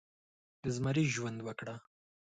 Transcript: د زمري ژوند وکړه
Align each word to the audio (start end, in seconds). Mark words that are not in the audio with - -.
د 0.63 0.63
زمري 0.75 1.05
ژوند 1.15 1.39
وکړه 1.43 1.75